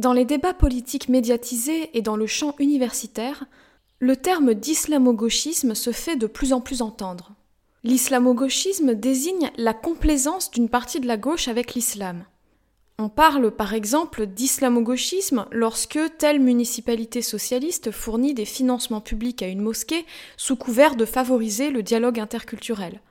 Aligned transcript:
Dans 0.00 0.14
les 0.14 0.24
débats 0.24 0.54
politiques 0.54 1.10
médiatisés 1.10 1.90
et 1.92 2.00
dans 2.00 2.16
le 2.16 2.26
champ 2.26 2.54
universitaire, 2.58 3.44
le 3.98 4.16
terme 4.16 4.54
d'islamo-gauchisme 4.54 5.74
se 5.74 5.92
fait 5.92 6.16
de 6.16 6.26
plus 6.26 6.54
en 6.54 6.62
plus 6.62 6.80
entendre. 6.80 7.32
L'islamo-gauchisme 7.84 8.94
désigne 8.94 9.50
la 9.58 9.74
complaisance 9.74 10.50
d'une 10.50 10.70
partie 10.70 11.00
de 11.00 11.06
la 11.06 11.18
gauche 11.18 11.48
avec 11.48 11.74
l'islam. 11.74 12.24
On 12.98 13.10
parle 13.10 13.50
par 13.50 13.74
exemple 13.74 14.24
d'islamo-gauchisme 14.24 15.44
lorsque 15.50 16.00
telle 16.16 16.40
municipalité 16.40 17.20
socialiste 17.20 17.90
fournit 17.90 18.32
des 18.32 18.46
financements 18.46 19.02
publics 19.02 19.42
à 19.42 19.48
une 19.48 19.60
mosquée 19.60 20.06
sous 20.38 20.56
couvert 20.56 20.96
de 20.96 21.04
favoriser 21.04 21.68
le 21.68 21.82
dialogue 21.82 22.20
interculturel. 22.20 23.02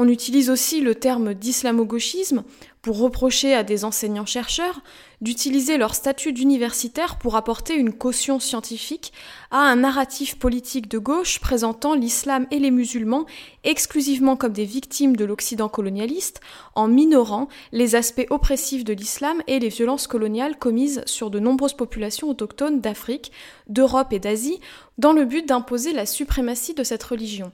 On 0.00 0.06
utilise 0.06 0.48
aussi 0.48 0.80
le 0.80 0.94
terme 0.94 1.34
d'islamo-gauchisme 1.34 2.44
pour 2.82 3.00
reprocher 3.00 3.52
à 3.52 3.64
des 3.64 3.84
enseignants-chercheurs 3.84 4.80
d'utiliser 5.20 5.76
leur 5.76 5.96
statut 5.96 6.32
d'universitaire 6.32 7.18
pour 7.18 7.34
apporter 7.34 7.74
une 7.74 7.92
caution 7.92 8.38
scientifique 8.38 9.12
à 9.50 9.58
un 9.58 9.74
narratif 9.74 10.38
politique 10.38 10.88
de 10.88 10.98
gauche 10.98 11.40
présentant 11.40 11.96
l'islam 11.96 12.46
et 12.52 12.60
les 12.60 12.70
musulmans 12.70 13.26
exclusivement 13.64 14.36
comme 14.36 14.52
des 14.52 14.64
victimes 14.64 15.16
de 15.16 15.24
l'Occident 15.24 15.68
colonialiste, 15.68 16.40
en 16.76 16.86
minorant 16.86 17.48
les 17.72 17.96
aspects 17.96 18.28
oppressifs 18.30 18.84
de 18.84 18.92
l'islam 18.92 19.42
et 19.48 19.58
les 19.58 19.68
violences 19.68 20.06
coloniales 20.06 20.60
commises 20.60 21.02
sur 21.06 21.28
de 21.30 21.40
nombreuses 21.40 21.74
populations 21.74 22.30
autochtones 22.30 22.80
d'Afrique, 22.80 23.32
d'Europe 23.68 24.12
et 24.12 24.20
d'Asie, 24.20 24.60
dans 24.96 25.12
le 25.12 25.24
but 25.24 25.44
d'imposer 25.44 25.92
la 25.92 26.06
suprématie 26.06 26.74
de 26.74 26.84
cette 26.84 27.02
religion. 27.02 27.50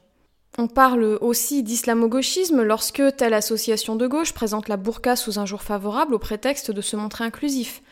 On 0.56 0.68
parle 0.68 1.18
aussi 1.20 1.64
d'islamo-gauchisme 1.64 2.62
lorsque 2.62 3.02
telle 3.16 3.34
association 3.34 3.96
de 3.96 4.06
gauche 4.06 4.32
présente 4.32 4.68
la 4.68 4.76
burqa 4.76 5.16
sous 5.16 5.40
un 5.40 5.46
jour 5.46 5.62
favorable 5.62 6.14
au 6.14 6.18
prétexte 6.20 6.70
de 6.70 6.80
se 6.80 6.94
montrer 6.94 7.24
inclusif. 7.24 7.82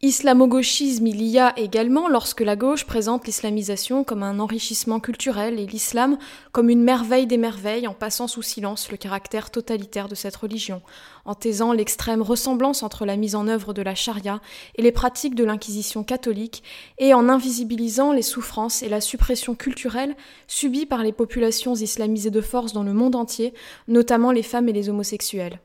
Islamo-gauchisme 0.00 1.08
il 1.08 1.22
y 1.22 1.40
a 1.40 1.58
également 1.58 2.06
lorsque 2.06 2.42
la 2.42 2.54
gauche 2.54 2.84
présente 2.84 3.26
l'islamisation 3.26 4.04
comme 4.04 4.22
un 4.22 4.38
enrichissement 4.38 5.00
culturel 5.00 5.58
et 5.58 5.66
l'islam 5.66 6.18
comme 6.52 6.70
une 6.70 6.84
merveille 6.84 7.26
des 7.26 7.36
merveilles 7.36 7.88
en 7.88 7.94
passant 7.94 8.28
sous 8.28 8.42
silence 8.42 8.92
le 8.92 8.96
caractère 8.96 9.50
totalitaire 9.50 10.06
de 10.06 10.14
cette 10.14 10.36
religion, 10.36 10.82
en 11.24 11.34
taisant 11.34 11.72
l'extrême 11.72 12.22
ressemblance 12.22 12.84
entre 12.84 13.06
la 13.06 13.16
mise 13.16 13.34
en 13.34 13.48
œuvre 13.48 13.72
de 13.72 13.82
la 13.82 13.96
charia 13.96 14.40
et 14.76 14.82
les 14.82 14.92
pratiques 14.92 15.34
de 15.34 15.42
l'inquisition 15.42 16.04
catholique 16.04 16.62
et 16.98 17.12
en 17.12 17.28
invisibilisant 17.28 18.12
les 18.12 18.22
souffrances 18.22 18.84
et 18.84 18.88
la 18.88 19.00
suppression 19.00 19.56
culturelle 19.56 20.14
subies 20.46 20.86
par 20.86 21.02
les 21.02 21.12
populations 21.12 21.74
islamisées 21.74 22.30
de 22.30 22.40
force 22.40 22.72
dans 22.72 22.84
le 22.84 22.92
monde 22.92 23.16
entier, 23.16 23.52
notamment 23.88 24.30
les 24.30 24.44
femmes 24.44 24.68
et 24.68 24.72
les 24.72 24.90
homosexuels. 24.90 25.58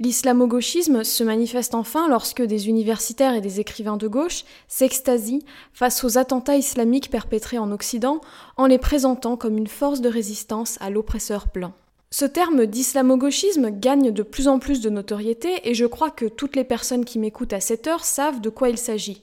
L'islamo-gauchisme 0.00 1.02
se 1.02 1.24
manifeste 1.24 1.74
enfin 1.74 2.08
lorsque 2.08 2.42
des 2.42 2.68
universitaires 2.68 3.34
et 3.34 3.40
des 3.40 3.58
écrivains 3.58 3.96
de 3.96 4.06
gauche 4.06 4.44
s'extasient 4.68 5.42
face 5.72 6.04
aux 6.04 6.18
attentats 6.18 6.56
islamiques 6.56 7.10
perpétrés 7.10 7.58
en 7.58 7.72
Occident 7.72 8.20
en 8.56 8.66
les 8.66 8.78
présentant 8.78 9.36
comme 9.36 9.58
une 9.58 9.66
force 9.66 10.00
de 10.00 10.08
résistance 10.08 10.78
à 10.80 10.90
l'oppresseur 10.90 11.46
blanc. 11.52 11.72
Ce 12.12 12.24
terme 12.24 12.66
d'islamo-gauchisme 12.66 13.70
gagne 13.70 14.12
de 14.12 14.22
plus 14.22 14.46
en 14.46 14.60
plus 14.60 14.80
de 14.80 14.88
notoriété 14.88 15.68
et 15.68 15.74
je 15.74 15.84
crois 15.84 16.10
que 16.10 16.26
toutes 16.26 16.54
les 16.54 16.64
personnes 16.64 17.04
qui 17.04 17.18
m'écoutent 17.18 17.52
à 17.52 17.60
cette 17.60 17.88
heure 17.88 18.04
savent 18.04 18.40
de 18.40 18.50
quoi 18.50 18.68
il 18.68 18.78
s'agit. 18.78 19.22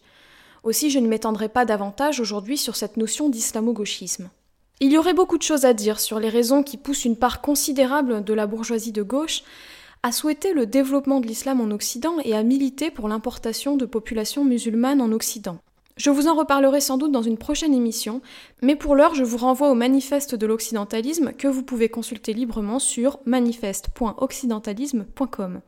Aussi, 0.63 0.89
je 0.89 0.99
ne 0.99 1.07
m'étendrai 1.07 1.47
pas 1.47 1.63
davantage 1.63 2.19
aujourd'hui 2.19 2.57
sur 2.57 2.75
cette 2.75 2.97
notion 2.97 3.29
d'islamo-gauchisme. 3.29 4.29
Il 4.81 4.91
y 4.91 4.97
aurait 4.97 5.13
beaucoup 5.13 5.37
de 5.37 5.43
choses 5.43 5.63
à 5.63 5.73
dire 5.73 6.01
sur 6.01 6.19
les 6.19 6.27
raisons 6.27 6.61
qui 6.61 6.75
poussent 6.75 7.05
une 7.05 7.15
part 7.15 7.39
considérable 7.39 8.25
de 8.25 8.33
la 8.33 8.45
bourgeoisie 8.45 8.91
de 8.91 9.03
gauche 9.03 9.43
a 10.05 10.11
souhaité 10.11 10.53
le 10.53 10.67
développement 10.67 11.19
de 11.19 11.25
l'islam 11.25 11.59
en 11.61 11.71
Occident 11.71 12.17
et 12.23 12.35
a 12.35 12.43
milité 12.43 12.91
pour 12.91 13.09
l'importation 13.09 13.75
de 13.75 13.87
populations 13.87 14.45
musulmanes 14.45 15.01
en 15.01 15.11
Occident. 15.11 15.57
Je 15.97 16.11
vous 16.11 16.27
en 16.27 16.35
reparlerai 16.35 16.79
sans 16.79 16.99
doute 16.99 17.11
dans 17.11 17.23
une 17.23 17.39
prochaine 17.39 17.73
émission, 17.73 18.21
mais 18.61 18.75
pour 18.75 18.95
l'heure, 18.95 19.15
je 19.15 19.23
vous 19.23 19.37
renvoie 19.37 19.71
au 19.71 19.73
manifeste 19.73 20.35
de 20.35 20.45
l'occidentalisme 20.45 21.33
que 21.33 21.47
vous 21.47 21.63
pouvez 21.63 21.89
consulter 21.89 22.33
librement 22.33 22.77
sur 22.77 23.17
manifeste.occidentalisme.com. 23.25 25.61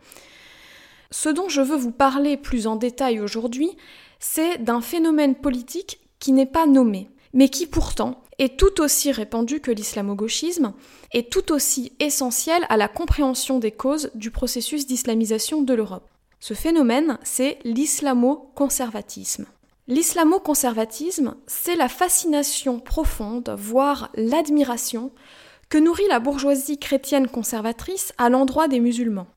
Ce 1.09 1.29
dont 1.29 1.49
je 1.49 1.61
veux 1.61 1.77
vous 1.77 1.91
parler 1.91 2.37
plus 2.37 2.67
en 2.67 2.75
détail 2.75 3.19
aujourd'hui, 3.19 3.71
c'est 4.19 4.59
d'un 4.59 4.81
phénomène 4.81 5.33
politique 5.33 5.99
qui 6.19 6.31
n'est 6.31 6.45
pas 6.45 6.67
nommé, 6.67 7.09
mais 7.33 7.49
qui 7.49 7.65
pourtant 7.65 8.21
est 8.39 8.57
tout 8.57 8.81
aussi 8.81 9.11
répandu 9.11 9.59
que 9.59 9.71
l'islamo-gauchisme 9.71 10.73
et 11.13 11.27
tout 11.27 11.51
aussi 11.51 11.93
essentiel 11.99 12.65
à 12.69 12.77
la 12.77 12.87
compréhension 12.87 13.59
des 13.59 13.71
causes 13.71 14.11
du 14.15 14.31
processus 14.31 14.85
d'islamisation 14.85 15.61
de 15.61 15.73
l'Europe. 15.73 16.09
Ce 16.39 16.53
phénomène, 16.53 17.17
c'est 17.23 17.57
l'islamo-conservatisme. 17.63 19.45
L'islamo-conservatisme, 19.87 21.35
c'est 21.47 21.75
la 21.75 21.89
fascination 21.89 22.79
profonde, 22.79 23.55
voire 23.57 24.11
l'admiration, 24.15 25.11
que 25.69 25.77
nourrit 25.77 26.07
la 26.09 26.19
bourgeoisie 26.19 26.77
chrétienne 26.77 27.27
conservatrice 27.27 28.13
à 28.17 28.29
l'endroit 28.29 28.67
des 28.67 28.79
musulmans. 28.79 29.27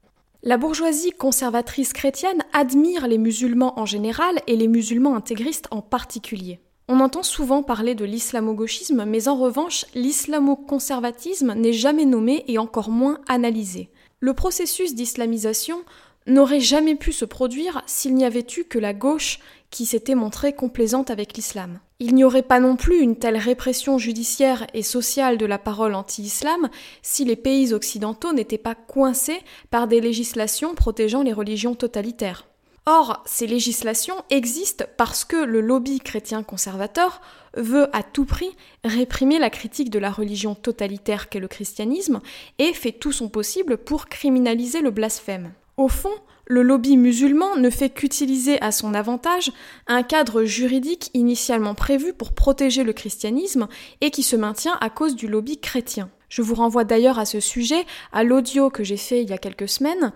La 0.43 0.57
bourgeoisie 0.57 1.13
conservatrice 1.13 1.93
chrétienne 1.93 2.43
admire 2.53 3.07
les 3.07 3.19
musulmans 3.19 3.79
en 3.79 3.87
général 3.87 4.41
et 4.47 4.57
les 4.57 4.69
musulmans 4.69 5.15
intégristes 5.15 5.69
en 5.71 5.83
particulier. 5.83 6.61
On 6.93 6.99
entend 6.99 7.23
souvent 7.23 7.63
parler 7.63 7.95
de 7.95 8.05
l'islamo-gauchisme, 8.05 9.05
mais 9.05 9.29
en 9.29 9.37
revanche, 9.37 9.87
l'islamo-conservatisme 9.95 11.55
n'est 11.55 11.73
jamais 11.73 12.05
nommé 12.05 12.43
et 12.49 12.59
encore 12.59 12.91
moins 12.91 13.21
analysé. 13.29 13.91
Le 14.19 14.35
processus 14.35 14.97
d'islamisation 14.97 15.85
n'aurait 16.27 16.59
jamais 16.59 16.97
pu 16.97 17.13
se 17.13 17.25
produire 17.25 17.81
s'il 17.87 18.17
n'y 18.17 18.25
avait 18.25 18.45
eu 18.59 18.65
que 18.65 18.81
la 18.81 18.93
gauche 18.93 19.39
qui 19.71 19.87
s'était 19.87 20.17
montrée 20.17 20.53
complaisante 20.53 21.13
avec 21.13 21.37
l'islam. 21.37 21.79
Il 22.01 22.17
n'y 22.17 22.25
aurait 22.25 22.43
pas 22.43 22.59
non 22.59 22.75
plus 22.75 22.99
une 22.99 23.15
telle 23.15 23.37
répression 23.37 23.97
judiciaire 23.97 24.67
et 24.75 24.83
sociale 24.83 25.39
de 25.39 25.47
la 25.47 25.59
parole 25.59 25.95
anti-islam 25.95 26.71
si 27.03 27.25
les 27.25 27.37
pays 27.37 27.73
occidentaux 27.73 28.33
n'étaient 28.33 28.59
pas 28.59 28.75
coincés 28.75 29.39
par 29.71 29.87
des 29.87 30.01
législations 30.01 30.75
protégeant 30.75 31.23
les 31.23 31.33
religions 31.33 31.77
totalitaires. 31.77 32.50
Or, 32.87 33.23
ces 33.27 33.47
législations 33.47 34.17
existent 34.31 34.85
parce 34.97 35.25
que 35.25 35.37
le 35.37 35.61
lobby 35.61 36.01
chrétien 36.01 36.43
conservateur 36.43 37.21
veut 37.57 37.95
à 37.95 38.03
tout 38.03 38.25
prix 38.25 38.51
réprimer 38.85 39.39
la 39.39 39.51
critique 39.51 39.91
de 39.91 39.99
la 39.99 40.11
religion 40.11 40.55
totalitaire 40.55 41.29
qu'est 41.29 41.41
le 41.41 41.49
christianisme 41.49 42.21
et 42.59 42.73
fait 42.73 42.93
tout 42.93 43.13
son 43.13 43.29
possible 43.29 43.77
pour 43.77 44.07
criminaliser 44.07 44.81
le 44.81 44.91
blasphème. 44.91 45.53
Au 45.77 45.89
fond, 45.89 46.15
le 46.47 46.63
lobby 46.63 46.97
musulman 46.97 47.57
ne 47.57 47.71
fait 47.71 47.91
qu'utiliser 47.91 48.61
à 48.61 48.73
son 48.73 48.95
avantage 48.95 49.53
un 49.87 50.03
cadre 50.03 50.43
juridique 50.45 51.11
initialement 51.15 51.75
prévu 51.75 52.13
pour 52.13 52.33
protéger 52.33 52.83
le 52.83 52.93
christianisme 52.93 53.69
et 54.01 54.11
qui 54.11 54.23
se 54.23 54.37
maintient 54.37 54.77
à 54.81 54.91
cause 54.91 55.15
du 55.15 55.29
lobby 55.29 55.59
chrétien. 55.59 56.11
Je 56.29 56.43
vous 56.43 56.55
renvoie 56.55 56.85
d'ailleurs 56.85 57.19
à 57.19 57.25
ce 57.25 57.41
sujet 57.41 57.85
à 58.13 58.25
l'audio 58.25 58.71
que 58.71 58.85
j'ai 58.85 58.97
fait 58.97 59.23
il 59.23 59.31
y 59.31 59.33
a 59.33 59.39
quelques 59.39 59.69
semaines 59.69 60.13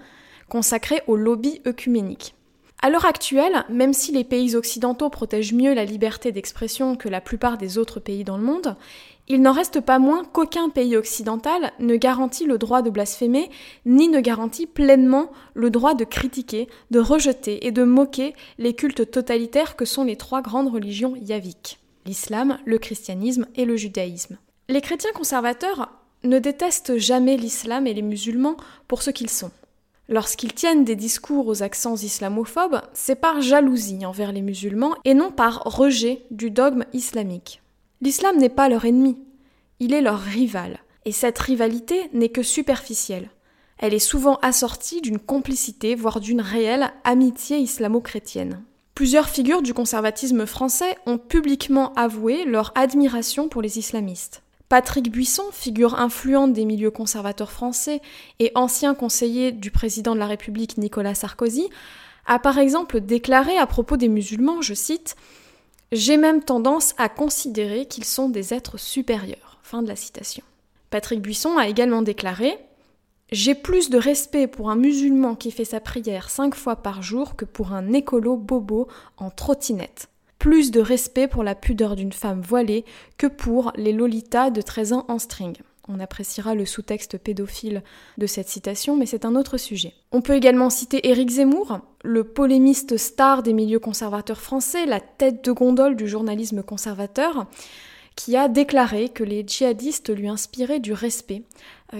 consacré 0.48 1.02
au 1.06 1.16
lobby 1.16 1.60
œcuménique. 1.66 2.34
À 2.84 2.90
l'heure 2.90 3.06
actuelle, 3.06 3.64
même 3.70 3.94
si 3.94 4.12
les 4.12 4.24
pays 4.24 4.56
occidentaux 4.56 5.08
protègent 5.08 5.54
mieux 5.54 5.72
la 5.72 5.86
liberté 5.86 6.32
d'expression 6.32 6.96
que 6.96 7.08
la 7.08 7.22
plupart 7.22 7.56
des 7.56 7.78
autres 7.78 7.98
pays 7.98 8.24
dans 8.24 8.36
le 8.36 8.42
monde, 8.42 8.76
il 9.26 9.40
n'en 9.40 9.52
reste 9.52 9.80
pas 9.80 9.98
moins 9.98 10.22
qu'aucun 10.22 10.68
pays 10.68 10.94
occidental 10.94 11.72
ne 11.78 11.96
garantit 11.96 12.44
le 12.44 12.58
droit 12.58 12.82
de 12.82 12.90
blasphémer, 12.90 13.48
ni 13.86 14.08
ne 14.08 14.20
garantit 14.20 14.66
pleinement 14.66 15.32
le 15.54 15.70
droit 15.70 15.94
de 15.94 16.04
critiquer, 16.04 16.68
de 16.90 17.00
rejeter 17.00 17.66
et 17.66 17.70
de 17.70 17.84
moquer 17.84 18.34
les 18.58 18.74
cultes 18.74 19.10
totalitaires 19.10 19.76
que 19.76 19.86
sont 19.86 20.04
les 20.04 20.16
trois 20.16 20.42
grandes 20.42 20.70
religions 20.70 21.16
yaviques 21.16 21.78
l'islam, 22.04 22.58
le 22.66 22.76
christianisme 22.76 23.46
et 23.54 23.64
le 23.64 23.76
judaïsme. 23.76 24.36
Les 24.68 24.82
chrétiens 24.82 25.12
conservateurs 25.14 25.90
ne 26.22 26.38
détestent 26.38 26.98
jamais 26.98 27.38
l'islam 27.38 27.86
et 27.86 27.94
les 27.94 28.02
musulmans 28.02 28.58
pour 28.88 29.00
ce 29.00 29.10
qu'ils 29.10 29.30
sont. 29.30 29.52
Lorsqu'ils 30.08 30.52
tiennent 30.52 30.84
des 30.84 30.96
discours 30.96 31.46
aux 31.46 31.62
accents 31.62 31.96
islamophobes, 31.96 32.82
c'est 32.92 33.14
par 33.14 33.40
jalousie 33.40 34.04
envers 34.04 34.32
les 34.32 34.42
musulmans 34.42 34.94
et 35.04 35.14
non 35.14 35.30
par 35.30 35.62
rejet 35.64 36.26
du 36.30 36.50
dogme 36.50 36.84
islamique. 36.92 37.62
L'islam 38.02 38.36
n'est 38.36 38.50
pas 38.50 38.68
leur 38.68 38.84
ennemi, 38.84 39.18
il 39.80 39.94
est 39.94 40.02
leur 40.02 40.20
rival, 40.20 40.78
et 41.06 41.12
cette 41.12 41.38
rivalité 41.38 42.10
n'est 42.12 42.28
que 42.28 42.42
superficielle. 42.42 43.30
Elle 43.78 43.94
est 43.94 43.98
souvent 43.98 44.38
assortie 44.42 45.00
d'une 45.00 45.18
complicité, 45.18 45.94
voire 45.94 46.20
d'une 46.20 46.40
réelle 46.40 46.92
amitié 47.04 47.58
islamo-chrétienne. 47.58 48.62
Plusieurs 48.94 49.28
figures 49.28 49.62
du 49.62 49.74
conservatisme 49.74 50.46
français 50.46 50.96
ont 51.06 51.18
publiquement 51.18 51.92
avoué 51.94 52.44
leur 52.44 52.72
admiration 52.76 53.48
pour 53.48 53.60
les 53.60 53.78
islamistes. 53.78 54.43
Patrick 54.74 55.08
Buisson, 55.08 55.44
figure 55.52 56.00
influente 56.00 56.52
des 56.52 56.64
milieux 56.64 56.90
conservateurs 56.90 57.52
français 57.52 58.02
et 58.40 58.50
ancien 58.56 58.96
conseiller 58.96 59.52
du 59.52 59.70
président 59.70 60.14
de 60.16 60.18
la 60.18 60.26
République 60.26 60.78
Nicolas 60.78 61.14
Sarkozy, 61.14 61.68
a 62.26 62.40
par 62.40 62.58
exemple 62.58 63.00
déclaré 63.00 63.56
à 63.56 63.68
propos 63.68 63.96
des 63.96 64.08
musulmans, 64.08 64.62
je 64.62 64.74
cite, 64.74 65.14
J'ai 65.92 66.16
même 66.16 66.42
tendance 66.42 66.92
à 66.98 67.08
considérer 67.08 67.86
qu'ils 67.86 68.04
sont 68.04 68.28
des 68.28 68.52
êtres 68.52 68.76
supérieurs. 68.76 69.60
Fin 69.62 69.80
de 69.80 69.86
la 69.86 69.94
citation. 69.94 70.42
Patrick 70.90 71.22
Buisson 71.22 71.56
a 71.56 71.68
également 71.68 72.02
déclaré 72.02 72.58
J'ai 73.30 73.54
plus 73.54 73.90
de 73.90 73.98
respect 73.98 74.48
pour 74.48 74.70
un 74.70 74.76
musulman 74.76 75.36
qui 75.36 75.52
fait 75.52 75.64
sa 75.64 75.78
prière 75.78 76.30
cinq 76.30 76.56
fois 76.56 76.74
par 76.74 77.00
jour 77.00 77.36
que 77.36 77.44
pour 77.44 77.74
un 77.74 77.92
écolo 77.92 78.36
bobo 78.36 78.88
en 79.18 79.30
trottinette. 79.30 80.08
Plus 80.44 80.70
de 80.70 80.80
respect 80.80 81.26
pour 81.26 81.42
la 81.42 81.54
pudeur 81.54 81.96
d'une 81.96 82.12
femme 82.12 82.42
voilée 82.42 82.84
que 83.16 83.26
pour 83.26 83.72
les 83.76 83.94
lolitas 83.94 84.50
de 84.50 84.60
13 84.60 84.92
ans 84.92 85.06
en 85.08 85.18
string. 85.18 85.56
On 85.88 85.98
appréciera 86.00 86.54
le 86.54 86.66
sous-texte 86.66 87.16
pédophile 87.16 87.82
de 88.18 88.26
cette 88.26 88.50
citation, 88.50 88.94
mais 88.94 89.06
c'est 89.06 89.24
un 89.24 89.36
autre 89.36 89.56
sujet. 89.56 89.94
On 90.12 90.20
peut 90.20 90.34
également 90.34 90.68
citer 90.68 91.08
Éric 91.08 91.30
Zemmour, 91.30 91.78
le 92.02 92.24
polémiste 92.24 92.98
star 92.98 93.42
des 93.42 93.54
milieux 93.54 93.78
conservateurs 93.78 94.42
français, 94.42 94.84
la 94.84 95.00
tête 95.00 95.42
de 95.42 95.50
gondole 95.50 95.96
du 95.96 96.08
journalisme 96.08 96.62
conservateur, 96.62 97.46
qui 98.14 98.36
a 98.36 98.48
déclaré 98.48 99.08
que 99.08 99.24
les 99.24 99.44
djihadistes 99.46 100.14
lui 100.14 100.28
inspiraient 100.28 100.78
du 100.78 100.92
respect, 100.92 101.44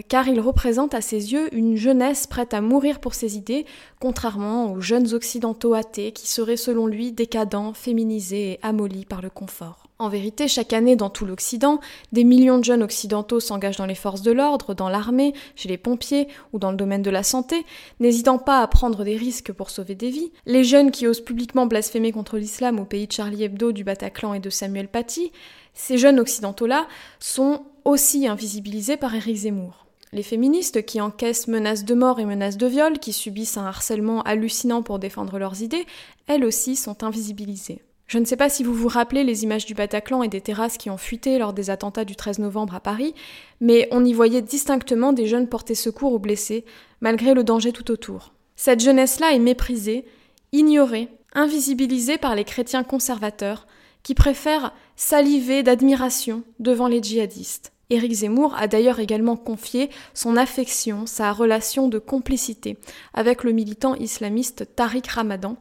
car 0.03 0.29
il 0.29 0.41
représente 0.41 0.95
à 0.95 1.01
ses 1.01 1.33
yeux 1.33 1.55
une 1.55 1.77
jeunesse 1.77 2.27
prête 2.27 2.55
à 2.55 2.61
mourir 2.61 3.01
pour 3.01 3.15
ses 3.15 3.37
idées, 3.37 3.67
contrairement 4.01 4.73
aux 4.73 4.81
jeunes 4.81 5.15
occidentaux 5.15 5.75
athées 5.75 6.13
qui 6.13 6.29
seraient 6.29 6.57
selon 6.57 6.87
lui 6.87 7.13
décadents, 7.13 7.73
féminisés 7.75 8.53
et 8.53 8.59
amollis 8.63 9.05
par 9.05 9.23
le 9.23 9.31
confort. 9.31 9.85
En 10.01 10.09
vérité, 10.09 10.49
chaque 10.49 10.73
année 10.73 10.97
dans 10.97 11.09
tout 11.09 11.25
l'Occident, 11.25 11.79
des 12.11 12.25
millions 12.25 12.59
de 12.59 12.65
jeunes 12.65 12.83
occidentaux 12.83 13.39
s'engagent 13.39 13.77
dans 13.77 13.87
les 13.87 13.95
forces 13.95 14.23
de 14.23 14.33
l'ordre, 14.33 14.75
dans 14.75 14.89
l'armée, 14.89 15.35
chez 15.55 15.69
les 15.69 15.79
pompiers 15.79 16.27
ou 16.53 16.59
dans 16.59 16.73
le 16.73 16.77
domaine 16.77 17.03
de 17.03 17.11
la 17.11 17.23
santé, 17.23 17.65
n'hésitant 18.01 18.39
pas 18.39 18.61
à 18.61 18.67
prendre 18.67 19.05
des 19.05 19.17
risques 19.17 19.53
pour 19.53 19.71
sauver 19.71 19.95
des 19.95 20.11
vies. 20.11 20.33
Les 20.47 20.65
jeunes 20.65 20.91
qui 20.91 21.07
osent 21.07 21.25
publiquement 21.25 21.67
blasphémer 21.67 22.11
contre 22.11 22.39
l'islam 22.39 22.81
au 22.81 22.85
pays 22.85 23.07
de 23.07 23.13
Charlie 23.13 23.45
Hebdo, 23.45 23.71
du 23.71 23.85
Bataclan 23.85 24.35
et 24.35 24.41
de 24.41 24.51
Samuel 24.51 24.89
Paty, 24.89 25.31
ces 25.75 25.97
jeunes 25.97 26.19
occidentaux-là 26.19 26.89
sont 27.21 27.65
aussi 27.85 28.27
invisibilisés 28.27 28.97
par 28.97 29.15
Éric 29.15 29.37
Zemmour. 29.37 29.84
Les 30.15 30.23
féministes 30.23 30.87
qui 30.87 31.01
encaissent 31.01 31.49
menaces 31.49 31.85
de 31.85 31.93
mort 31.93 32.21
et 32.21 32.25
menaces 32.25 32.57
de 32.57 32.69
viol, 32.69 33.01
qui 33.01 33.13
subissent 33.13 33.57
un 33.57 33.67
harcèlement 33.67 34.23
hallucinant 34.23 34.81
pour 34.81 35.01
défendre 35.01 35.41
leurs 35.41 35.61
idées, 35.61 35.87
elles 36.29 36.45
aussi 36.45 36.77
sont 36.77 37.03
invisibilisées. 37.03 37.83
Je 38.07 38.19
ne 38.19 38.25
sais 38.25 38.37
pas 38.37 38.49
si 38.49 38.63
vous 38.63 38.75
vous 38.75 38.87
rappelez 38.87 39.25
les 39.25 39.43
images 39.43 39.67
du 39.67 39.75
Bataclan 39.75 40.23
et 40.23 40.29
des 40.29 40.41
terrasses 40.41 40.79
qui 40.79 40.89
ont 40.89 40.99
fuité 40.99 41.37
lors 41.37 41.53
des 41.53 41.69
attentats 41.69 42.05
du 42.05 42.15
13 42.15 42.39
novembre 42.39 42.77
à 42.77 42.81
Paris, 42.81 43.13
mais 43.61 43.89
on 43.91 44.05
y 44.05 44.13
voyait 44.13 44.41
distinctement 44.41 45.13
des 45.13 45.27
jeunes 45.27 45.49
porter 45.49 45.75
secours 45.75 46.13
aux 46.13 46.21
blessés, 46.21 46.65
malgré 47.01 47.35
le 47.35 47.43
danger 47.43 47.73
tout 47.73 47.91
autour. 47.91 48.35
Cette 48.55 48.85
jeunesse-là 48.85 49.33
est 49.33 49.41
méprisée, 49.41 50.05
ignorée, 50.53 51.09
invisibilisée 51.33 52.19
par 52.19 52.37
les 52.37 52.45
chrétiens 52.45 52.85
conservateurs, 52.85 53.67
qui 54.05 54.15
préfèrent 54.15 54.73
saliver 54.95 55.65
d'admiration 55.65 56.45
devant 56.61 56.87
les 56.87 57.03
djihadistes. 57.03 57.74
Éric 57.91 58.13
Zemmour 58.13 58.55
a 58.57 58.67
d'ailleurs 58.67 59.01
également 59.01 59.37
confié 59.37 59.91
son 60.15 60.37
affection, 60.37 61.07
sa 61.07 61.33
relation 61.33 61.89
de 61.89 61.99
complicité 61.99 62.79
avec 63.13 63.45
le 63.45 63.53
militant 63.53 63.95
islamiste 63.95 64.75
Tariq 64.75 65.09
Ramadan, 65.11 65.57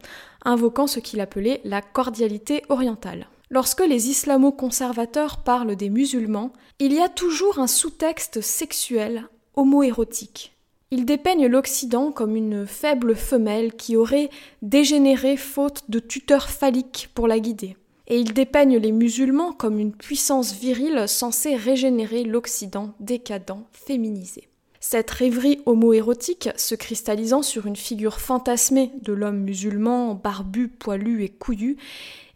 invoquant 0.46 0.88
ce 0.88 1.00
qu'il 1.00 1.20
appelait 1.20 1.62
la 1.64 1.81
cordialité 1.81 2.64
orientale. 2.70 3.28
Lorsque 3.50 3.86
les 3.86 4.10
islamo-conservateurs 4.10 5.44
parlent 5.44 5.75
des 5.75 5.90
musulmans, 5.90 6.54
il 6.80 6.94
y 6.94 7.00
a 7.00 7.10
toujours 7.10 7.60
un 7.60 7.68
sous-texte 7.68 8.42
sexuel 8.42 9.28
homoérotique. 9.56 10.54
Ils 10.92 11.06
dépeignent 11.06 11.48
l'Occident 11.48 12.12
comme 12.12 12.36
une 12.36 12.66
faible 12.68 13.16
femelle 13.16 13.74
qui 13.74 13.96
aurait 13.96 14.30
dégénéré 14.62 15.38
faute 15.38 15.84
de 15.90 16.00
tuteur 16.00 16.50
phallique 16.50 17.10
pour 17.14 17.28
la 17.28 17.40
guider 17.40 17.75
et 18.08 18.20
ils 18.20 18.34
dépeignent 18.34 18.78
les 18.78 18.92
musulmans 18.92 19.54
comme 19.54 19.80
une 19.80 19.94
puissance 19.94 20.54
virile 20.54 21.08
censée 21.08 21.56
régénérer 21.56 22.24
l'Occident 22.24 22.94
décadent, 23.00 23.64
féminisé. 23.72 24.50
Cette 24.80 25.12
rêverie 25.12 25.62
homoérotique, 25.66 26.50
se 26.58 26.76
cristallisant 26.76 27.42
sur 27.42 27.68
une 27.68 27.78
figure 27.78 28.20
fantasmée 28.20 28.92
de 29.02 29.14
l'homme 29.14 29.40
musulman, 29.40 30.14
barbu, 30.14 30.68
poilu 30.68 31.24
et 31.24 31.30
couillu, 31.30 31.78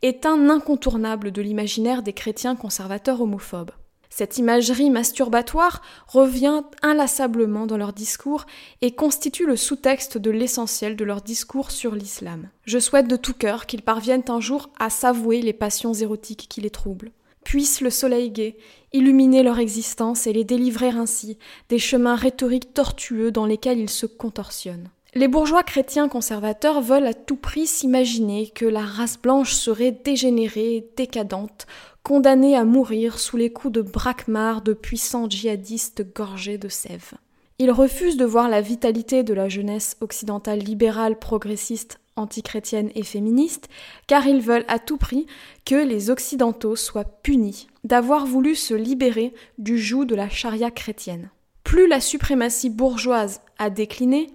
est 0.01 0.25
un 0.25 0.49
incontournable 0.49 1.31
de 1.31 1.41
l'imaginaire 1.41 2.03
des 2.03 2.13
chrétiens 2.13 2.55
conservateurs 2.55 3.19
homophobes. 3.19 3.71
Cette 4.17 4.39
imagerie 4.39 4.89
masturbatoire 4.89 5.83
revient 6.07 6.63
inlassablement 6.81 7.67
dans 7.67 7.77
leur 7.77 7.93
discours 7.93 8.47
et 8.81 8.95
constitue 8.95 9.45
le 9.45 9.55
sous-texte 9.55 10.17
de 10.17 10.31
l'essentiel 10.31 10.95
de 10.95 11.05
leur 11.05 11.21
discours 11.21 11.69
sur 11.69 11.93
l'islam. 11.93 12.49
Je 12.65 12.79
souhaite 12.79 13.07
de 13.07 13.15
tout 13.15 13.35
cœur 13.35 13.67
qu'ils 13.67 13.83
parviennent 13.83 14.23
un 14.29 14.39
jour 14.39 14.71
à 14.79 14.89
s'avouer 14.89 15.43
les 15.43 15.53
passions 15.53 15.93
érotiques 15.93 16.47
qui 16.49 16.61
les 16.61 16.71
troublent. 16.71 17.11
Puisse 17.43 17.79
le 17.79 17.91
soleil 17.91 18.31
gai 18.31 18.57
illuminer 18.91 19.43
leur 19.43 19.59
existence 19.59 20.25
et 20.25 20.33
les 20.33 20.43
délivrer 20.43 20.89
ainsi 20.89 21.37
des 21.69 21.77
chemins 21.77 22.15
rhétoriques 22.15 22.73
tortueux 22.73 23.29
dans 23.29 23.45
lesquels 23.45 23.77
ils 23.77 23.87
se 23.87 24.07
contorsionnent. 24.07 24.89
Les 25.13 25.27
bourgeois 25.27 25.63
chrétiens 25.63 26.09
conservateurs 26.09 26.81
veulent 26.81 27.07
à 27.07 27.13
tout 27.13 27.37
prix 27.37 27.65
s'imaginer 27.65 28.49
que 28.49 28.65
la 28.65 28.81
race 28.81 29.17
blanche 29.19 29.53
serait 29.53 29.91
dégénérée, 29.91 30.87
décadente, 30.95 31.65
condamnés 32.07 32.55
à 32.55 32.63
mourir 32.63 33.19
sous 33.19 33.35
les 33.35 33.51
coups 33.51 33.73
de 33.73 33.81
braquemar 33.81 34.61
de 34.61 34.71
puissants 34.71 35.29
djihadistes 35.29 36.05
gorgés 36.15 36.57
de 36.57 36.69
sève. 36.69 37.15
Ils 37.59 37.69
refusent 37.69 38.15
de 38.15 38.23
voir 38.23 38.47
la 38.47 38.61
vitalité 38.61 39.23
de 39.23 39.33
la 39.33 39.49
jeunesse 39.49 39.97
occidentale 39.99 40.59
libérale, 40.59 41.19
progressiste, 41.19 41.99
antichrétienne 42.15 42.91
et 42.95 43.03
féministe, 43.03 43.67
car 44.07 44.25
ils 44.25 44.39
veulent 44.39 44.63
à 44.69 44.79
tout 44.79 44.95
prix 44.95 45.25
que 45.65 45.75
les 45.75 46.09
Occidentaux 46.09 46.77
soient 46.77 47.03
punis 47.03 47.67
d'avoir 47.83 48.25
voulu 48.25 48.55
se 48.55 48.73
libérer 48.73 49.33
du 49.57 49.77
joug 49.77 50.05
de 50.05 50.15
la 50.15 50.29
charia 50.29 50.71
chrétienne. 50.71 51.29
Plus 51.65 51.89
la 51.89 51.99
suprématie 51.99 52.69
bourgeoise 52.69 53.41
a 53.57 53.69
décliné, 53.69 54.27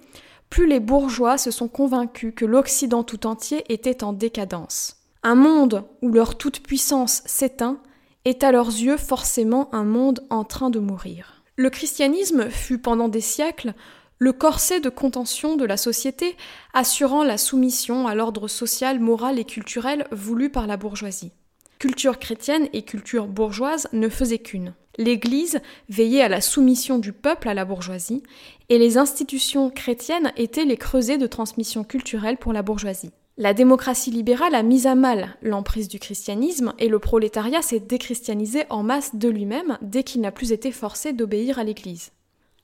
plus 0.51 0.67
les 0.67 0.81
bourgeois 0.81 1.39
se 1.39 1.51
sont 1.51 1.69
convaincus 1.69 2.35
que 2.37 2.45
l'Occident 2.45 3.03
tout 3.03 3.27
entier 3.27 3.65
était 3.73 4.05
en 4.05 4.13
décadence. 4.13 5.02
Un 5.25 5.37
monde 5.37 5.85
où 6.03 6.09
leur 6.11 6.37
toute-puissance 6.37 7.23
s'éteint 7.27 7.81
est 8.25 8.43
à 8.43 8.51
leurs 8.51 8.69
yeux 8.69 8.97
forcément 8.97 9.73
un 9.73 9.85
monde 9.85 10.27
en 10.31 10.43
train 10.43 10.69
de 10.69 10.81
mourir. 10.81 11.45
Le 11.57 11.71
christianisme 11.71 12.51
fut 12.51 12.79
pendant 12.79 13.09
des 13.09 13.21
siècles 13.21 13.75
le 14.19 14.33
corset 14.33 14.81
de 14.81 14.89
contention 14.89 15.57
de 15.57 15.65
la 15.65 15.77
société 15.77 16.37
assurant 16.75 17.23
la 17.23 17.39
soumission 17.39 18.09
à 18.09 18.17
l'ordre 18.17 18.49
social, 18.49 18.99
moral 18.99 19.39
et 19.39 19.45
culturel 19.45 20.07
voulu 20.11 20.51
par 20.51 20.67
la 20.67 20.77
bourgeoisie. 20.77 21.33
Culture 21.79 22.19
chrétienne 22.19 22.69
et 22.73 22.83
culture 22.83 23.27
bourgeoise 23.27 23.89
ne 23.93 24.09
faisaient 24.09 24.39
qu'une. 24.39 24.75
L'Église 24.99 25.61
veillait 25.89 26.23
à 26.23 26.29
la 26.29 26.41
soumission 26.41 26.99
du 26.99 27.13
peuple 27.13 27.49
à 27.49 27.55
la 27.55 27.65
bourgeoisie, 27.65 28.23
et 28.69 28.79
les 28.79 28.99
institutions 28.99 29.71
chrétiennes 29.71 30.33
étaient 30.37 30.65
les 30.65 30.77
creusets 30.77 31.19
de 31.19 31.27
transmission 31.27 31.83
culturelle 31.83 32.37
pour 32.37 32.53
la 32.53 32.63
bourgeoisie. 32.63 33.11
La 33.43 33.55
démocratie 33.55 34.13
libérale 34.13 34.55
a 34.55 34.63
mis 34.63 34.87
à 34.87 34.95
mal 34.95 35.37
l'emprise 35.43 35.89
du 35.89 35.99
christianisme 35.99 36.75
et 36.79 36.87
le 36.87 37.01
prolétariat 37.01 37.61
s'est 37.61 37.81
déchristianisé 37.81 38.67
en 38.71 38.85
masse 38.85 39.17
de 39.17 39.29
lui-même 39.29 39.79
dès 39.83 40.05
qu'il 40.05 40.21
n'a 40.21 40.31
plus 40.31 40.53
été 40.53 40.71
forcé 40.71 41.13
d'obéir 41.13 41.59
à 41.59 41.65
l'Église. 41.65 42.13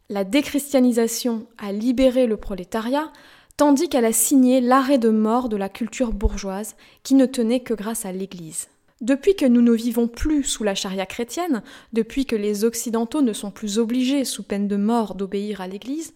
La 0.08 0.22
déchristianisation 0.22 1.48
a 1.58 1.72
libéré 1.72 2.28
le 2.28 2.36
prolétariat, 2.36 3.10
tandis 3.56 3.88
qu'elle 3.88 4.04
a 4.04 4.12
signé 4.12 4.60
l'arrêt 4.60 4.98
de 4.98 5.08
mort 5.08 5.48
de 5.48 5.56
la 5.56 5.68
culture 5.68 6.12
bourgeoise 6.12 6.76
qui 7.02 7.16
ne 7.16 7.26
tenait 7.26 7.58
que 7.58 7.74
grâce 7.74 8.06
à 8.06 8.12
l'Église. 8.12 8.68
Depuis 9.00 9.34
que 9.34 9.46
nous 9.46 9.62
ne 9.62 9.72
vivons 9.72 10.06
plus 10.06 10.44
sous 10.44 10.62
la 10.62 10.76
charia 10.76 11.06
chrétienne, 11.06 11.64
depuis 11.92 12.24
que 12.24 12.36
les 12.36 12.62
Occidentaux 12.62 13.22
ne 13.22 13.32
sont 13.32 13.50
plus 13.50 13.80
obligés, 13.80 14.24
sous 14.24 14.44
peine 14.44 14.68
de 14.68 14.76
mort, 14.76 15.16
d'obéir 15.16 15.60
à 15.60 15.66
l'Église, 15.66 16.12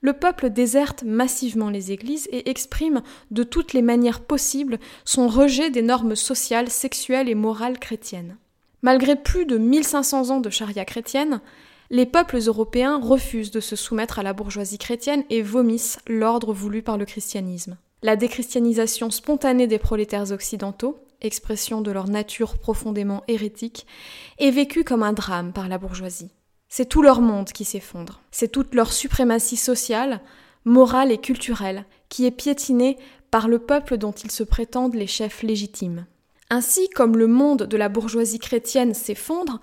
le 0.00 0.12
peuple 0.12 0.50
déserte 0.50 1.02
massivement 1.02 1.70
les 1.70 1.92
églises 1.92 2.28
et 2.30 2.50
exprime 2.50 3.02
de 3.30 3.42
toutes 3.42 3.72
les 3.72 3.82
manières 3.82 4.20
possibles 4.20 4.78
son 5.04 5.28
rejet 5.28 5.70
des 5.70 5.82
normes 5.82 6.16
sociales, 6.16 6.70
sexuelles 6.70 7.28
et 7.28 7.34
morales 7.34 7.78
chrétiennes. 7.78 8.36
Malgré 8.82 9.16
plus 9.16 9.46
de 9.46 9.58
1500 9.58 10.30
ans 10.30 10.40
de 10.40 10.50
charia 10.50 10.84
chrétienne, 10.84 11.40
les 11.90 12.06
peuples 12.06 12.38
européens 12.44 13.00
refusent 13.00 13.50
de 13.50 13.60
se 13.60 13.76
soumettre 13.76 14.18
à 14.18 14.22
la 14.22 14.32
bourgeoisie 14.32 14.78
chrétienne 14.78 15.24
et 15.30 15.42
vomissent 15.42 15.98
l'ordre 16.08 16.52
voulu 16.52 16.82
par 16.82 16.98
le 16.98 17.04
christianisme. 17.04 17.76
La 18.02 18.16
déchristianisation 18.16 19.10
spontanée 19.10 19.66
des 19.66 19.78
prolétaires 19.78 20.30
occidentaux, 20.30 20.98
expression 21.22 21.80
de 21.80 21.90
leur 21.90 22.08
nature 22.08 22.58
profondément 22.58 23.22
hérétique, 23.28 23.86
est 24.38 24.50
vécue 24.50 24.84
comme 24.84 25.02
un 25.02 25.12
drame 25.12 25.52
par 25.52 25.68
la 25.68 25.78
bourgeoisie. 25.78 26.30
C'est 26.68 26.88
tout 26.88 27.02
leur 27.02 27.20
monde 27.20 27.50
qui 27.52 27.64
s'effondre. 27.64 28.20
C'est 28.30 28.50
toute 28.50 28.74
leur 28.74 28.92
suprématie 28.92 29.56
sociale, 29.56 30.20
morale 30.64 31.12
et 31.12 31.18
culturelle 31.18 31.84
qui 32.08 32.26
est 32.26 32.30
piétinée 32.30 32.98
par 33.30 33.48
le 33.48 33.58
peuple 33.58 33.98
dont 33.98 34.12
ils 34.12 34.30
se 34.30 34.42
prétendent 34.42 34.94
les 34.94 35.06
chefs 35.06 35.42
légitimes. 35.42 36.06
Ainsi, 36.50 36.88
comme 36.90 37.16
le 37.16 37.26
monde 37.26 37.64
de 37.64 37.76
la 37.76 37.88
bourgeoisie 37.88 38.38
chrétienne 38.38 38.94
s'effondre, 38.94 39.60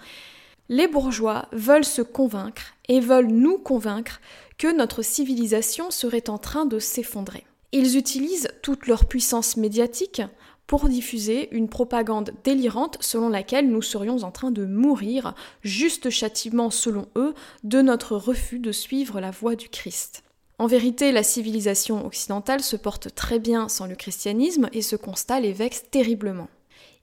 les 0.69 0.88
bourgeois 0.88 1.48
veulent 1.51 1.86
se 1.86 2.01
convaincre 2.01 2.75
et 2.88 3.00
veulent 3.00 3.27
nous 3.27 3.57
convaincre 3.57 4.19
que 4.57 4.74
notre 4.75 5.01
civilisation 5.01 5.91
serait 5.91 6.29
en 6.29 6.38
train 6.38 6.65
de 6.65 6.79
s'effondrer. 6.79 7.45
Ils 7.72 7.98
utilisent 7.98 8.50
toute 8.62 8.88
leur 8.88 9.05
puissance 9.05 9.57
médiatique 9.57 10.22
pour 10.67 10.88
diffuser 10.89 11.50
une 11.55 11.70
propagande 11.70 12.32
délirante 12.43 12.98
selon 13.01 13.29
laquelle 13.29 13.70
nous 13.70 13.82
serions 13.82 14.24
en 14.24 14.32
train 14.32 14.51
de 14.51 14.65
mourir, 14.65 15.36
juste 15.62 16.10
châtiment 16.10 16.70
selon 16.70 17.08
eux, 17.15 17.34
de 17.63 17.82
notre 17.82 18.15
refus 18.15 18.60
de 18.60 18.72
suivre 18.72 19.20
la 19.20 19.32
voie 19.32 19.55
du 19.55 19.70
Christ. 19.70 20.24
En 20.60 20.67
vérité, 20.67 21.12
la 21.12 21.24
civilisation 21.24 22.05
occidentale 22.05 22.62
se 22.62 22.75
porte 22.75 23.13
très 23.15 23.39
bien 23.39 23.67
sans 23.67 23.88
le 23.88 23.96
christianisme 23.96 24.70
et 24.72 24.82
ce 24.82 24.96
constat 24.96 25.39
les 25.39 25.51
vexe 25.51 25.84
terriblement. 25.91 26.48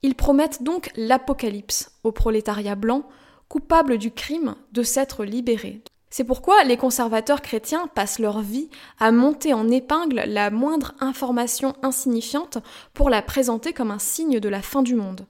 Ils 0.02 0.14
promettent 0.14 0.62
donc 0.62 0.90
l'apocalypse 0.96 1.92
au 2.04 2.12
prolétariat 2.12 2.76
blanc, 2.76 3.06
coupable 3.48 3.98
du 3.98 4.12
crime 4.12 4.54
de 4.72 4.82
s'être 4.82 5.24
libéré. 5.24 5.82
C'est 6.10 6.24
pourquoi 6.24 6.64
les 6.64 6.76
conservateurs 6.76 7.40
chrétiens 7.40 7.86
passent 7.86 8.18
leur 8.18 8.40
vie 8.40 8.68
à 8.98 9.12
monter 9.12 9.54
en 9.54 9.68
épingle 9.68 10.24
la 10.26 10.50
moindre 10.50 10.94
information 10.98 11.76
insignifiante 11.82 12.58
pour 12.94 13.10
la 13.10 13.22
présenter 13.22 13.72
comme 13.72 13.92
un 13.92 14.00
signe 14.00 14.40
de 14.40 14.48
la 14.48 14.60
fin 14.60 14.82
du 14.82 14.96
monde. 14.96 15.26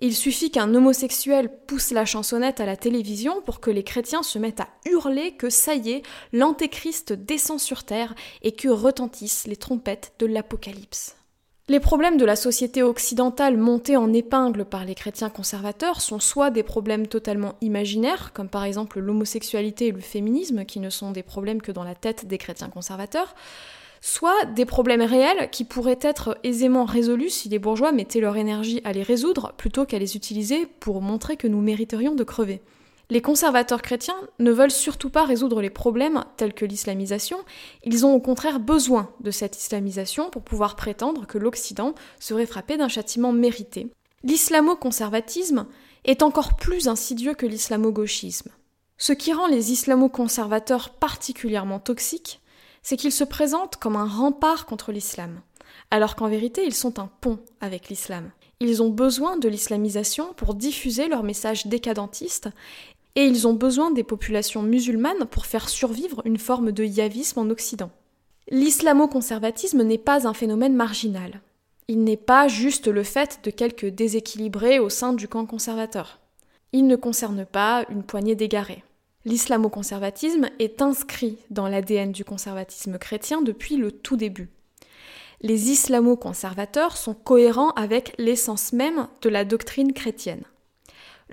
Il 0.00 0.16
suffit 0.16 0.50
qu'un 0.50 0.74
homosexuel 0.74 1.48
pousse 1.66 1.92
la 1.92 2.04
chansonnette 2.04 2.58
à 2.58 2.66
la 2.66 2.76
télévision 2.76 3.40
pour 3.42 3.60
que 3.60 3.70
les 3.70 3.84
chrétiens 3.84 4.24
se 4.24 4.40
mettent 4.40 4.60
à 4.60 4.68
hurler 4.84 5.36
que 5.36 5.48
ça 5.48 5.76
y 5.76 5.92
est, 5.92 6.02
l'antéchrist 6.32 7.12
descend 7.12 7.60
sur 7.60 7.84
terre 7.84 8.14
et 8.42 8.52
que 8.52 8.68
retentissent 8.68 9.46
les 9.46 9.56
trompettes 9.56 10.12
de 10.18 10.26
l'Apocalypse. 10.26 11.16
Les 11.66 11.80
problèmes 11.80 12.18
de 12.18 12.26
la 12.26 12.36
société 12.36 12.82
occidentale 12.82 13.56
montés 13.56 13.96
en 13.96 14.12
épingle 14.12 14.66
par 14.66 14.84
les 14.84 14.94
chrétiens 14.94 15.30
conservateurs 15.30 16.02
sont 16.02 16.20
soit 16.20 16.50
des 16.50 16.62
problèmes 16.62 17.06
totalement 17.06 17.54
imaginaires, 17.62 18.34
comme 18.34 18.50
par 18.50 18.64
exemple 18.64 19.00
l'homosexualité 19.00 19.86
et 19.86 19.92
le 19.92 20.00
féminisme, 20.02 20.66
qui 20.66 20.78
ne 20.78 20.90
sont 20.90 21.10
des 21.10 21.22
problèmes 21.22 21.62
que 21.62 21.72
dans 21.72 21.82
la 21.82 21.94
tête 21.94 22.26
des 22.26 22.36
chrétiens 22.36 22.68
conservateurs, 22.68 23.34
soit 24.02 24.44
des 24.54 24.66
problèmes 24.66 25.00
réels 25.00 25.48
qui 25.50 25.64
pourraient 25.64 25.98
être 26.02 26.36
aisément 26.44 26.84
résolus 26.84 27.30
si 27.30 27.48
les 27.48 27.58
bourgeois 27.58 27.92
mettaient 27.92 28.20
leur 28.20 28.36
énergie 28.36 28.82
à 28.84 28.92
les 28.92 29.02
résoudre 29.02 29.54
plutôt 29.56 29.86
qu'à 29.86 29.98
les 29.98 30.16
utiliser 30.16 30.66
pour 30.66 31.00
montrer 31.00 31.38
que 31.38 31.48
nous 31.48 31.62
mériterions 31.62 32.14
de 32.14 32.24
crever. 32.24 32.60
Les 33.10 33.20
conservateurs 33.20 33.82
chrétiens 33.82 34.16
ne 34.38 34.50
veulent 34.50 34.70
surtout 34.70 35.10
pas 35.10 35.24
résoudre 35.24 35.60
les 35.60 35.70
problèmes 35.70 36.24
tels 36.36 36.54
que 36.54 36.64
l'islamisation, 36.64 37.38
ils 37.82 38.06
ont 38.06 38.14
au 38.14 38.20
contraire 38.20 38.60
besoin 38.60 39.10
de 39.20 39.30
cette 39.30 39.58
islamisation 39.58 40.30
pour 40.30 40.42
pouvoir 40.42 40.74
prétendre 40.74 41.26
que 41.26 41.38
l'Occident 41.38 41.94
serait 42.18 42.46
frappé 42.46 42.76
d'un 42.76 42.88
châtiment 42.88 43.32
mérité. 43.32 43.88
L'islamo-conservatisme 44.22 45.66
est 46.04 46.22
encore 46.22 46.56
plus 46.56 46.88
insidieux 46.88 47.34
que 47.34 47.46
l'islamo-gauchisme. 47.46 48.50
Ce 48.96 49.12
qui 49.12 49.32
rend 49.34 49.48
les 49.48 49.72
islamo-conservateurs 49.72 50.90
particulièrement 50.90 51.80
toxiques, 51.80 52.40
c'est 52.82 52.96
qu'ils 52.96 53.12
se 53.12 53.24
présentent 53.24 53.76
comme 53.76 53.96
un 53.96 54.06
rempart 54.06 54.64
contre 54.64 54.92
l'islam, 54.92 55.40
alors 55.90 56.16
qu'en 56.16 56.28
vérité 56.28 56.64
ils 56.64 56.74
sont 56.74 56.98
un 56.98 57.10
pont 57.20 57.38
avec 57.60 57.88
l'islam. 57.88 58.30
Ils 58.60 58.82
ont 58.82 58.88
besoin 58.88 59.36
de 59.36 59.48
l'islamisation 59.48 60.32
pour 60.34 60.54
diffuser 60.54 61.08
leur 61.08 61.22
message 61.22 61.66
décadentiste 61.66 62.48
et 63.16 63.24
ils 63.24 63.46
ont 63.46 63.54
besoin 63.54 63.90
des 63.90 64.04
populations 64.04 64.62
musulmanes 64.62 65.26
pour 65.30 65.46
faire 65.46 65.68
survivre 65.68 66.22
une 66.24 66.38
forme 66.38 66.72
de 66.72 66.84
yavisme 66.84 67.40
en 67.40 67.50
Occident. 67.50 67.90
L'islamo-conservatisme 68.50 69.82
n'est 69.82 69.98
pas 69.98 70.26
un 70.26 70.34
phénomène 70.34 70.74
marginal. 70.74 71.40
Il 71.88 72.02
n'est 72.02 72.16
pas 72.16 72.48
juste 72.48 72.88
le 72.88 73.02
fait 73.02 73.40
de 73.44 73.50
quelques 73.50 73.86
déséquilibrés 73.86 74.78
au 74.78 74.88
sein 74.88 75.12
du 75.12 75.28
camp 75.28 75.46
conservateur. 75.46 76.20
Il 76.72 76.86
ne 76.86 76.96
concerne 76.96 77.44
pas 77.44 77.84
une 77.88 78.02
poignée 78.02 78.34
d'égarés. 78.34 78.82
L'islamo-conservatisme 79.24 80.50
est 80.58 80.82
inscrit 80.82 81.38
dans 81.50 81.68
l'ADN 81.68 82.12
du 82.12 82.24
conservatisme 82.24 82.98
chrétien 82.98 83.42
depuis 83.42 83.76
le 83.76 83.92
tout 83.92 84.16
début. 84.16 84.50
Les 85.40 85.70
islamo-conservateurs 85.70 86.96
sont 86.96 87.14
cohérents 87.14 87.70
avec 87.70 88.14
l'essence 88.18 88.72
même 88.72 89.08
de 89.22 89.28
la 89.28 89.44
doctrine 89.44 89.92
chrétienne. 89.92 90.44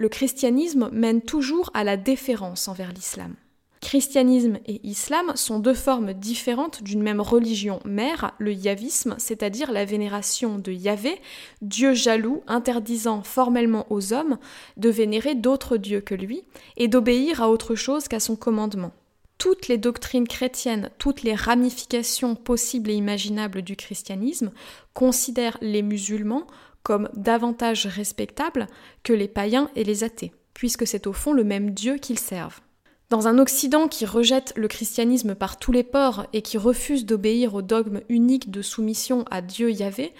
Le 0.01 0.09
christianisme 0.09 0.89
mène 0.91 1.21
toujours 1.21 1.69
à 1.75 1.83
la 1.83 1.95
déférence 1.95 2.67
envers 2.67 2.91
l'islam. 2.91 3.35
Christianisme 3.81 4.57
et 4.65 4.81
islam 4.83 5.31
sont 5.35 5.59
deux 5.59 5.75
formes 5.75 6.13
différentes 6.13 6.81
d'une 6.81 7.03
même 7.03 7.21
religion 7.21 7.79
mère, 7.85 8.33
le 8.39 8.51
yavisme, 8.51 9.13
c'est-à-dire 9.19 9.71
la 9.71 9.85
vénération 9.85 10.57
de 10.57 10.71
Yahvé, 10.71 11.21
Dieu 11.61 11.93
jaloux 11.93 12.41
interdisant 12.47 13.21
formellement 13.21 13.85
aux 13.91 14.11
hommes 14.11 14.39
de 14.75 14.89
vénérer 14.89 15.35
d'autres 15.35 15.77
dieux 15.77 16.01
que 16.01 16.15
lui 16.15 16.41
et 16.77 16.87
d'obéir 16.87 17.43
à 17.43 17.51
autre 17.51 17.75
chose 17.75 18.07
qu'à 18.07 18.19
son 18.19 18.35
commandement. 18.35 18.93
Toutes 19.37 19.67
les 19.67 19.77
doctrines 19.77 20.27
chrétiennes, 20.27 20.89
toutes 20.97 21.21
les 21.21 21.35
ramifications 21.35 22.33
possibles 22.33 22.89
et 22.89 22.95
imaginables 22.95 23.61
du 23.61 23.75
christianisme 23.75 24.51
considèrent 24.95 25.59
les 25.61 25.83
musulmans 25.83 26.47
comme 26.83 27.09
davantage 27.13 27.85
respectables 27.87 28.67
que 29.03 29.13
les 29.13 29.27
païens 29.27 29.69
et 29.75 29.83
les 29.83 30.03
athées, 30.03 30.31
puisque 30.53 30.87
c'est 30.87 31.07
au 31.07 31.13
fond 31.13 31.33
le 31.33 31.43
même 31.43 31.71
Dieu 31.71 31.97
qu'ils 31.97 32.19
servent. 32.19 32.61
Dans 33.09 33.27
un 33.27 33.39
Occident 33.39 33.89
qui 33.89 34.05
rejette 34.05 34.53
le 34.55 34.69
christianisme 34.69 35.35
par 35.35 35.59
tous 35.59 35.73
les 35.73 35.83
ports 35.83 36.27
et 36.31 36.41
qui 36.41 36.57
refuse 36.57 37.05
d'obéir 37.05 37.55
au 37.55 37.61
dogme 37.61 37.99
unique 38.07 38.51
de 38.51 38.61
soumission 38.61 39.25
à 39.29 39.41
Dieu 39.41 39.69
Yahvé, 39.69 40.13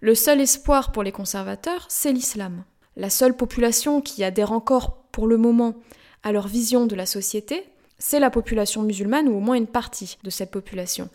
le 0.00 0.14
seul 0.14 0.40
espoir 0.40 0.92
pour 0.92 1.02
les 1.02 1.12
conservateurs, 1.12 1.84
c'est 1.90 2.12
l'islam. 2.12 2.64
La 2.96 3.10
seule 3.10 3.36
population 3.36 4.00
qui 4.00 4.24
adhère 4.24 4.52
encore, 4.52 5.02
pour 5.12 5.26
le 5.26 5.36
moment, 5.36 5.74
à 6.22 6.32
leur 6.32 6.48
vision 6.48 6.86
de 6.86 6.96
la 6.96 7.04
société, 7.04 7.64
c'est 7.98 8.20
la 8.20 8.30
population 8.30 8.82
musulmane 8.82 9.28
ou 9.28 9.36
au 9.36 9.40
moins 9.40 9.56
une 9.56 9.66
partie 9.66 10.18
de 10.22 10.30
cette 10.30 10.50
population. 10.50 11.08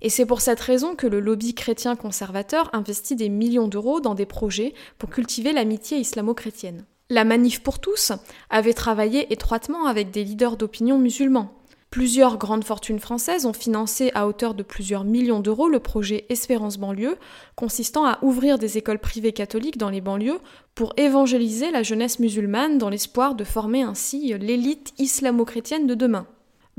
Et 0.00 0.08
c'est 0.08 0.26
pour 0.26 0.40
cette 0.40 0.60
raison 0.60 0.94
que 0.94 1.06
le 1.06 1.20
lobby 1.20 1.54
chrétien 1.54 1.96
conservateur 1.96 2.70
investit 2.72 3.16
des 3.16 3.28
millions 3.28 3.68
d'euros 3.68 4.00
dans 4.00 4.14
des 4.14 4.26
projets 4.26 4.74
pour 4.98 5.10
cultiver 5.10 5.52
l'amitié 5.52 5.98
islamo-chrétienne. 5.98 6.84
La 7.10 7.24
Manif 7.24 7.60
pour 7.62 7.80
tous 7.80 8.12
avait 8.50 8.72
travaillé 8.72 9.32
étroitement 9.32 9.86
avec 9.86 10.10
des 10.10 10.24
leaders 10.24 10.56
d'opinion 10.56 10.98
musulmans. 10.98 11.59
Plusieurs 11.90 12.38
grandes 12.38 12.62
fortunes 12.62 13.00
françaises 13.00 13.46
ont 13.46 13.52
financé 13.52 14.12
à 14.14 14.28
hauteur 14.28 14.54
de 14.54 14.62
plusieurs 14.62 15.02
millions 15.02 15.40
d'euros 15.40 15.68
le 15.68 15.80
projet 15.80 16.24
Espérance 16.28 16.78
banlieue, 16.78 17.16
consistant 17.56 18.06
à 18.06 18.20
ouvrir 18.22 18.58
des 18.58 18.78
écoles 18.78 19.00
privées 19.00 19.32
catholiques 19.32 19.76
dans 19.76 19.90
les 19.90 20.00
banlieues 20.00 20.38
pour 20.76 20.94
évangéliser 20.96 21.72
la 21.72 21.82
jeunesse 21.82 22.20
musulmane 22.20 22.78
dans 22.78 22.90
l'espoir 22.90 23.34
de 23.34 23.42
former 23.42 23.82
ainsi 23.82 24.32
l'élite 24.38 24.94
islamo-chrétienne 24.98 25.88
de 25.88 25.94
demain. 25.96 26.28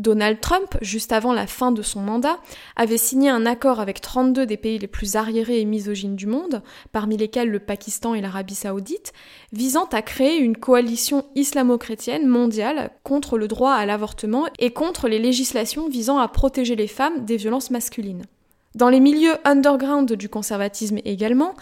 Donald 0.02 0.42
Trump, 0.42 0.78
juste 0.82 1.12
avant 1.12 1.32
la 1.32 1.48
fin 1.48 1.72
de 1.72 1.82
son 1.82 2.02
mandat, 2.02 2.40
avait 2.76 2.98
signé 2.98 3.30
un 3.30 3.46
accord 3.46 3.80
avec 3.80 4.02
32 4.02 4.46
des 4.46 4.58
pays 4.58 4.80
les 4.80 4.88
plus 4.88 5.16
arriérés 5.16 5.62
et 5.62 5.66
misogynes 5.66 6.16
du 6.16 6.26
monde, 6.26 6.64
parmi 6.92 7.18
lesquels 7.18 7.50
le 7.50 7.60
Pakistan 7.60 8.16
et 8.16 8.22
l'Arabie 8.22 8.56
saoudite, 8.56 9.14
visant 9.54 9.86
à 9.92 10.02
créer 10.02 10.38
une 10.38 10.58
coalition 10.58 11.26
islamo-chrétienne 11.36 12.28
mondiale 12.28 12.92
contre 13.04 13.38
le 13.38 13.48
droit 13.48 13.74
à 13.74 13.86
l'avortement 13.86 14.48
et 14.58 14.72
contre 14.72 15.08
les 15.08 15.20
législations 15.20 15.88
visant 15.88 16.18
à 16.18 16.28
protéger 16.28 16.76
les 16.76 16.88
femmes 16.88 17.24
des 17.24 17.38
violences 17.38 17.70
masculines. 17.70 18.26
Dans 18.74 18.90
les 18.90 19.00
milieux 19.00 19.36
underground 19.44 20.12
du 20.12 20.30
conservatisme 20.30 21.00
également, 21.06 21.54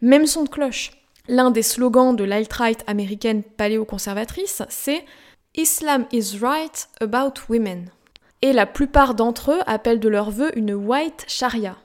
même 0.00 0.26
son 0.26 0.44
de 0.44 0.48
cloche. 0.48 0.92
L'un 1.28 1.50
des 1.50 1.62
slogans 1.62 2.16
de 2.16 2.24
l'alt-right 2.24 2.82
américaine 2.86 3.42
paléoconservatrice, 3.42 4.62
c'est 4.68 5.04
Islam 5.54 6.06
is 6.12 6.38
right 6.40 6.88
about 7.02 7.50
women. 7.50 7.90
Et 8.40 8.54
la 8.54 8.64
plupart 8.64 9.14
d'entre 9.14 9.52
eux 9.52 9.60
appellent 9.66 10.00
de 10.00 10.08
leur 10.08 10.30
vœu 10.30 10.50
une 10.56 10.72
white 10.72 11.26
sharia. 11.28 11.76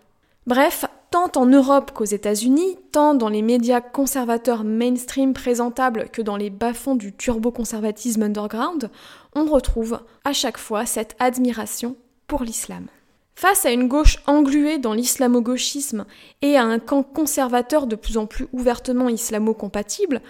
Bref, 0.46 0.86
tant 1.12 1.30
en 1.36 1.46
Europe 1.46 1.92
qu'aux 1.94 2.06
États-Unis, 2.06 2.78
tant 2.94 3.14
dans 3.14 3.28
les 3.28 3.42
médias 3.42 3.82
conservateurs 3.82 4.64
mainstream 4.64 5.34
présentables 5.34 6.08
que 6.10 6.22
dans 6.22 6.38
les 6.38 6.50
bas-fonds 6.50 6.96
du 6.96 7.12
turbo-conservatisme 7.12 8.24
underground, 8.24 8.90
on 9.36 9.44
retrouve 9.44 10.00
à 10.24 10.32
chaque 10.32 10.58
fois 10.58 10.86
cette 10.86 11.18
admiration 11.20 11.98
pour 12.28 12.44
l'islam. 12.44 12.88
Face 13.36 13.66
à 13.66 13.72
une 13.72 13.90
gauche 13.90 14.20
engluée 14.28 14.78
dans 14.78 14.94
l'islamo-gauchisme 14.94 16.06
et 16.42 16.56
à 16.56 16.64
un 16.64 16.80
camp 16.80 17.04
conservateur 17.04 17.86
de 17.86 17.98
plus 17.98 18.18
en 18.18 18.28
plus 18.28 18.48
ouvertement 18.54 19.10
islamo-compatible, 19.10 20.22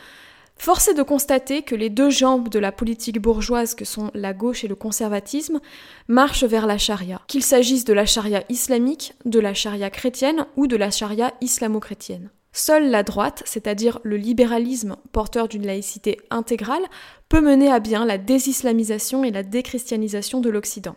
Force 0.58 0.88
est 0.88 0.94
de 0.94 1.04
constater 1.04 1.62
que 1.62 1.76
les 1.76 1.90
deux 1.90 2.10
jambes 2.10 2.50
de 2.50 2.60
la 2.60 2.72
politique 2.72 3.22
bourgeoise 3.22 3.76
que 3.76 3.86
sont 3.86 4.12
la 4.14 4.34
gauche 4.34 4.64
et 4.64 4.68
le 4.68 4.76
conservatisme 4.76 5.60
marchent 6.08 6.44
vers 6.44 6.68
la 6.68 6.78
charia, 6.78 7.22
qu'il 7.28 7.44
s'agisse 7.44 7.86
de 7.86 7.94
la 7.94 8.06
charia 8.06 8.44
islamique, 8.50 9.14
de 9.26 9.40
la 9.40 9.54
charia 9.54 9.90
chrétienne 9.90 10.46
ou 10.56 10.68
de 10.68 10.76
la 10.76 10.92
charia 10.92 11.34
islamo-chrétienne. 11.42 12.30
Seule 12.54 12.90
la 12.90 13.04
droite, 13.04 13.44
c'est-à-dire 13.46 14.00
le 14.02 14.18
libéralisme 14.18 14.98
porteur 15.12 15.48
d'une 15.48 15.66
laïcité 15.66 16.18
intégrale, 16.32 16.84
peut 17.30 17.42
mener 17.42 17.72
à 17.72 17.80
bien 17.80 18.04
la 18.04 18.18
désislamisation 18.18 19.24
et 19.24 19.32
la 19.32 19.44
déchristianisation 19.44 20.42
de 20.42 20.50
l'Occident. 20.50 20.96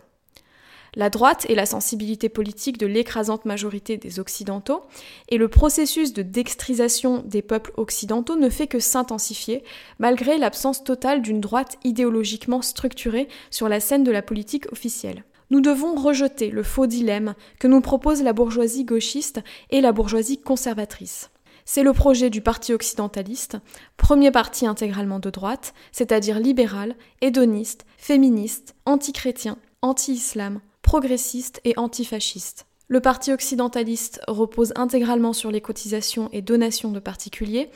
La 0.96 1.08
droite 1.08 1.46
est 1.48 1.54
la 1.54 1.66
sensibilité 1.66 2.28
politique 2.28 2.78
de 2.78 2.86
l'écrasante 2.86 3.44
majorité 3.44 3.96
des 3.96 4.18
Occidentaux, 4.18 4.82
et 5.28 5.38
le 5.38 5.48
processus 5.48 6.12
de 6.12 6.22
dextrisation 6.22 7.22
des 7.24 7.42
peuples 7.42 7.72
occidentaux 7.76 8.36
ne 8.36 8.48
fait 8.48 8.66
que 8.66 8.80
s'intensifier, 8.80 9.62
malgré 9.98 10.36
l'absence 10.36 10.82
totale 10.82 11.22
d'une 11.22 11.40
droite 11.40 11.78
idéologiquement 11.84 12.62
structurée 12.62 13.28
sur 13.50 13.68
la 13.68 13.78
scène 13.78 14.04
de 14.04 14.10
la 14.10 14.22
politique 14.22 14.70
officielle. 14.72 15.24
Nous 15.50 15.60
devons 15.60 15.94
rejeter 15.94 16.50
le 16.50 16.62
faux 16.62 16.86
dilemme 16.86 17.34
que 17.58 17.66
nous 17.66 17.80
propose 17.80 18.22
la 18.22 18.32
bourgeoisie 18.32 18.84
gauchiste 18.84 19.40
et 19.70 19.80
la 19.80 19.92
bourgeoisie 19.92 20.38
conservatrice. 20.38 21.30
C'est 21.64 21.82
le 21.82 21.92
projet 21.92 22.30
du 22.30 22.40
Parti 22.40 22.72
occidentaliste, 22.72 23.58
premier 23.96 24.30
parti 24.30 24.66
intégralement 24.66 25.20
de 25.20 25.30
droite, 25.30 25.72
c'est-à-dire 25.92 26.40
libéral, 26.40 26.96
hédoniste, 27.20 27.84
féministe, 27.96 28.74
anti-chrétien, 28.86 29.56
anti-islam, 29.82 30.60
progressiste 30.90 31.62
et 31.62 31.74
antifasciste. 31.76 32.66
Le 32.88 32.98
Parti 32.98 33.32
occidentaliste 33.32 34.20
repose 34.26 34.72
intégralement 34.74 35.32
sur 35.32 35.52
les 35.52 35.60
cotisations 35.60 36.28
et 36.32 36.42
donations 36.42 36.90
de 36.90 36.98
particuliers, 36.98 37.70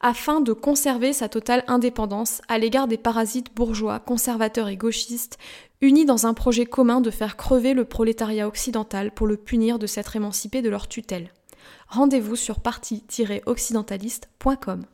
afin 0.00 0.40
de 0.40 0.52
conserver 0.52 1.12
sa 1.12 1.28
totale 1.28 1.62
indépendance 1.68 2.42
à 2.48 2.58
l'égard 2.58 2.88
des 2.88 2.98
parasites 2.98 3.54
bourgeois, 3.54 4.00
conservateurs 4.00 4.66
et 4.66 4.76
gauchistes, 4.76 5.38
unis 5.80 6.06
dans 6.06 6.26
un 6.26 6.34
projet 6.34 6.66
commun 6.66 7.00
de 7.00 7.12
faire 7.12 7.36
crever 7.36 7.72
le 7.72 7.84
prolétariat 7.84 8.48
occidental 8.48 9.12
pour 9.12 9.28
le 9.28 9.36
punir 9.36 9.78
de 9.78 9.86
s'être 9.86 10.16
émancipé 10.16 10.60
de 10.60 10.68
leur 10.68 10.88
tutelle. 10.88 11.30
Rendez-vous 11.86 12.34
sur 12.34 12.58
parti-occidentaliste.com. 12.58 14.86